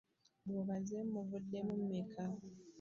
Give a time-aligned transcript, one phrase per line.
[0.47, 2.23] Bw'obazeemu muvuddemu mmeka?